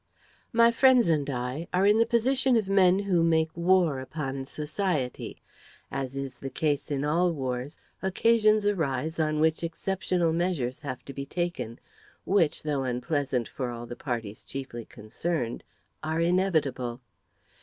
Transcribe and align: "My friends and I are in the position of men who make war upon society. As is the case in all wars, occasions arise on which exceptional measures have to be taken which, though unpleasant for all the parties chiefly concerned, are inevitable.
"My 0.51 0.71
friends 0.71 1.07
and 1.07 1.29
I 1.29 1.67
are 1.71 1.85
in 1.85 1.99
the 1.99 2.07
position 2.07 2.57
of 2.57 2.67
men 2.67 2.97
who 2.97 3.21
make 3.23 3.55
war 3.55 3.99
upon 3.99 4.45
society. 4.45 5.43
As 5.91 6.17
is 6.17 6.39
the 6.39 6.49
case 6.49 6.89
in 6.89 7.05
all 7.05 7.31
wars, 7.31 7.77
occasions 8.01 8.65
arise 8.65 9.19
on 9.19 9.39
which 9.39 9.61
exceptional 9.61 10.33
measures 10.33 10.79
have 10.79 11.05
to 11.05 11.13
be 11.13 11.27
taken 11.27 11.77
which, 12.25 12.63
though 12.63 12.81
unpleasant 12.81 13.47
for 13.47 13.69
all 13.69 13.85
the 13.85 13.95
parties 13.95 14.43
chiefly 14.43 14.85
concerned, 14.85 15.63
are 16.01 16.19
inevitable. 16.19 16.99